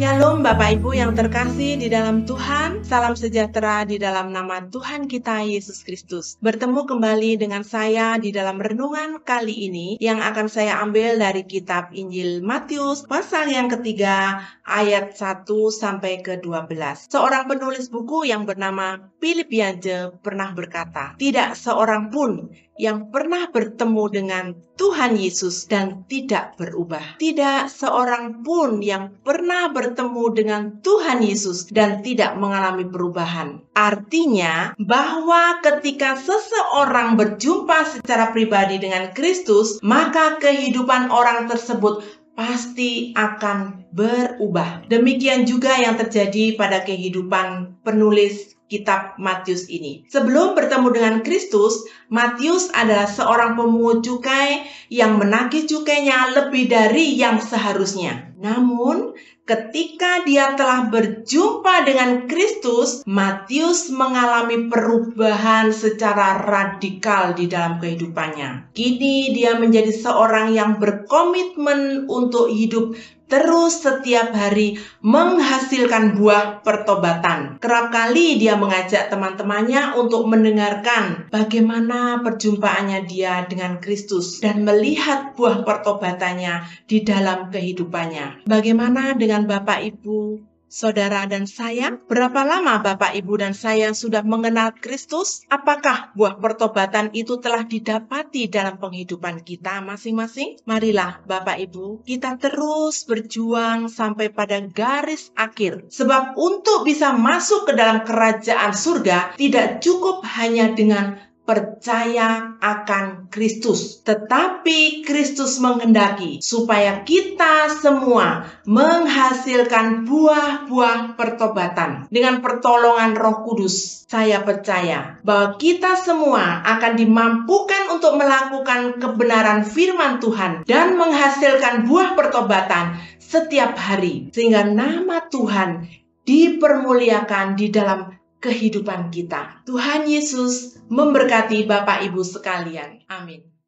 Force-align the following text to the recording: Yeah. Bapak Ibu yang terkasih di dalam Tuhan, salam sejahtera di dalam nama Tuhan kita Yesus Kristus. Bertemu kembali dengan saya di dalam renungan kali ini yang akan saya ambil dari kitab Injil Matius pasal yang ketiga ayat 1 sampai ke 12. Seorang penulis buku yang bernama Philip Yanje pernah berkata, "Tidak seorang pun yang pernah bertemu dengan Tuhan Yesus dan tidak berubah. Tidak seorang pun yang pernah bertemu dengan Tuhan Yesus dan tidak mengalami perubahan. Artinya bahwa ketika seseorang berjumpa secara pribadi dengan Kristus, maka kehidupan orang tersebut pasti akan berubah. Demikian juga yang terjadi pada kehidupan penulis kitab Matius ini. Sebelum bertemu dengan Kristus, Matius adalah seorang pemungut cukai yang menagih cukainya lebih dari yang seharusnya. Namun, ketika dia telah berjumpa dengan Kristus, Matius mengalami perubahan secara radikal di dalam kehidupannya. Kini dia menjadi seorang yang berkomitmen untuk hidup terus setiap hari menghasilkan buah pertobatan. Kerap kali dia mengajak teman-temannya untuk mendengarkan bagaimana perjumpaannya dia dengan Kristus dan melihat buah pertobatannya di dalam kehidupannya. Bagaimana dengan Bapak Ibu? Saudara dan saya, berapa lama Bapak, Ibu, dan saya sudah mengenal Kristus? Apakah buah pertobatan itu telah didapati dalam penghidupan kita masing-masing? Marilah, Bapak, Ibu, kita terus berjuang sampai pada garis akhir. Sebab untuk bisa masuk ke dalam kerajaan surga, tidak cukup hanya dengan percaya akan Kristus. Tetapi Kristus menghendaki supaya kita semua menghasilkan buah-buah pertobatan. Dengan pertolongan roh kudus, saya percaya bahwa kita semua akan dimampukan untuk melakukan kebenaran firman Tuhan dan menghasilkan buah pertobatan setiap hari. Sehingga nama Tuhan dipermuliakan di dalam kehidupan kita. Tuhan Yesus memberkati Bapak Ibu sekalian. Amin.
Yeah. 0.00 0.09
Bapak 0.20 0.76
Ibu 0.76 0.92
yang 0.92 1.16
terkasih 1.16 1.80
di 1.80 1.88
dalam 1.88 2.28
Tuhan, 2.28 2.84
salam 2.84 3.16
sejahtera 3.16 3.88
di 3.88 3.96
dalam 3.96 4.36
nama 4.36 4.60
Tuhan 4.68 5.08
kita 5.08 5.48
Yesus 5.48 5.80
Kristus. 5.80 6.36
Bertemu 6.44 6.84
kembali 6.84 7.40
dengan 7.40 7.64
saya 7.64 8.20
di 8.20 8.28
dalam 8.28 8.60
renungan 8.60 9.24
kali 9.24 9.72
ini 9.72 9.96
yang 9.96 10.20
akan 10.20 10.52
saya 10.52 10.76
ambil 10.84 11.16
dari 11.16 11.48
kitab 11.48 11.96
Injil 11.96 12.44
Matius 12.44 13.08
pasal 13.08 13.48
yang 13.48 13.72
ketiga 13.72 14.44
ayat 14.68 15.16
1 15.16 15.48
sampai 15.72 16.20
ke 16.20 16.36
12. 16.44 16.68
Seorang 17.08 17.48
penulis 17.48 17.88
buku 17.88 18.28
yang 18.28 18.44
bernama 18.44 19.00
Philip 19.24 19.48
Yanje 19.48 20.12
pernah 20.20 20.52
berkata, 20.52 21.16
"Tidak 21.16 21.56
seorang 21.56 22.12
pun 22.12 22.52
yang 22.80 23.12
pernah 23.12 23.52
bertemu 23.52 24.04
dengan 24.08 24.44
Tuhan 24.80 25.20
Yesus 25.20 25.68
dan 25.68 26.08
tidak 26.08 26.56
berubah. 26.56 27.20
Tidak 27.20 27.68
seorang 27.68 28.40
pun 28.40 28.80
yang 28.80 29.20
pernah 29.20 29.68
bertemu 29.68 30.09
dengan 30.34 30.82
Tuhan 30.82 31.22
Yesus 31.22 31.70
dan 31.70 32.02
tidak 32.02 32.36
mengalami 32.36 32.86
perubahan. 32.86 33.62
Artinya 33.72 34.74
bahwa 34.76 35.62
ketika 35.62 36.18
seseorang 36.18 37.14
berjumpa 37.14 37.98
secara 37.98 38.34
pribadi 38.34 38.82
dengan 38.82 39.14
Kristus, 39.14 39.78
maka 39.80 40.36
kehidupan 40.42 41.08
orang 41.14 41.46
tersebut 41.46 42.02
pasti 42.34 43.12
akan 43.12 43.90
berubah. 43.92 44.88
Demikian 44.88 45.44
juga 45.44 45.76
yang 45.76 46.00
terjadi 46.00 46.56
pada 46.56 46.80
kehidupan 46.86 47.80
penulis 47.84 48.56
kitab 48.70 49.18
Matius 49.18 49.66
ini. 49.66 50.06
Sebelum 50.08 50.54
bertemu 50.54 50.88
dengan 50.94 51.14
Kristus, 51.26 51.84
Matius 52.06 52.70
adalah 52.70 53.10
seorang 53.10 53.58
pemungut 53.58 54.06
cukai 54.06 54.64
yang 54.88 55.18
menagih 55.18 55.66
cukainya 55.66 56.32
lebih 56.38 56.70
dari 56.70 57.18
yang 57.18 57.42
seharusnya. 57.42 58.30
Namun, 58.38 59.12
ketika 59.48 60.22
dia 60.22 60.54
telah 60.54 60.88
berjumpa 60.92 61.86
dengan 61.88 62.30
Kristus, 62.30 63.02
Matius 63.08 63.90
mengalami 63.90 64.70
perubahan 64.70 65.74
secara 65.74 66.42
radikal 66.44 67.34
di 67.34 67.50
dalam 67.50 67.82
kehidupannya. 67.82 68.70
Kini 68.76 69.34
dia 69.34 69.58
menjadi 69.58 69.90
seorang 69.90 70.54
yang 70.54 70.78
berkomitmen 70.78 72.06
untuk 72.06 72.52
hidup 72.52 72.94
terus 73.30 73.86
setiap 73.86 74.34
hari 74.34 74.76
menghasilkan 75.06 76.18
buah 76.18 76.66
pertobatan. 76.66 77.62
Kerap 77.62 77.94
kali 77.94 78.42
dia 78.42 78.58
mengajak 78.58 79.06
teman-temannya 79.08 79.94
untuk 79.94 80.26
mendengarkan 80.26 81.30
bagaimana 81.30 82.20
perjumpaannya 82.26 83.06
dia 83.06 83.46
dengan 83.46 83.78
Kristus 83.78 84.42
dan 84.42 84.66
melihat 84.66 85.38
buah 85.38 85.62
pertobatannya 85.62 86.66
di 86.90 87.06
dalam 87.06 87.54
kehidupannya. 87.54 88.50
Bagaimana 88.50 89.14
dengan 89.30 89.46
Bapak 89.46 89.86
Ibu? 89.86 90.42
Saudara 90.66 91.26
dan 91.26 91.50
saya, 91.50 91.98
berapa 92.06 92.46
lama 92.46 92.78
Bapak, 92.78 93.14
Ibu, 93.18 93.42
dan 93.42 93.58
saya 93.58 93.90
sudah 93.90 94.22
mengenal 94.22 94.70
Kristus? 94.74 95.42
Apakah 95.50 96.14
buah 96.14 96.38
pertobatan 96.38 97.10
itu 97.10 97.42
telah 97.42 97.66
didapati 97.66 98.46
dalam 98.46 98.78
penghidupan 98.78 99.42
kita 99.42 99.82
masing-masing? 99.82 100.62
Marilah, 100.66 101.22
Bapak, 101.26 101.58
Ibu, 101.58 102.06
kita 102.06 102.38
terus 102.38 103.02
berjuang 103.02 103.90
sampai 103.90 104.30
pada 104.30 104.62
garis 104.62 105.34
akhir. 105.34 105.90
Sebab 105.90 106.38
untuk 106.38 106.86
bisa 106.86 107.14
masuk 107.18 107.70
ke 107.70 107.72
dalam 107.74 108.06
kerajaan 108.06 108.70
surga, 108.70 109.38
tidak 109.38 109.82
cukup 109.82 110.22
hanya 110.38 110.70
dengan 110.70 111.18
percaya 111.44 112.54
akan 112.62 113.26
Kristus. 113.32 114.04
Tetapi 114.06 115.02
Kristus 115.02 115.58
menghendaki 115.58 116.38
supaya 116.38 117.02
kita 117.02 117.66
semua 117.82 118.46
menghasilkan 118.68 120.06
buah-buah 120.06 121.18
pertobatan. 121.18 122.06
Dengan 122.12 122.38
pertolongan 122.38 123.18
roh 123.18 123.42
kudus, 123.42 124.06
saya 124.06 124.46
percaya 124.46 125.18
bahwa 125.26 125.58
kita 125.58 125.98
semua 125.98 126.62
akan 126.62 126.94
dimampukan 126.94 127.98
untuk 127.98 128.14
melakukan 128.14 129.02
kebenaran 129.02 129.66
firman 129.66 130.22
Tuhan 130.22 130.62
dan 130.68 130.94
menghasilkan 130.94 131.88
buah 131.90 132.14
pertobatan 132.14 133.00
setiap 133.18 133.74
hari. 133.74 134.30
Sehingga 134.30 134.66
nama 134.66 135.26
Tuhan 135.26 135.86
dipermuliakan 136.26 137.58
di 137.58 137.74
dalam 137.74 138.19
kehidupan 138.40 139.12
kita. 139.12 139.62
Tuhan 139.68 140.08
Yesus 140.08 140.80
memberkati 140.88 141.68
Bapak 141.68 142.02
Ibu 142.08 142.24
sekalian. 142.24 143.04
Amin. 143.06 143.59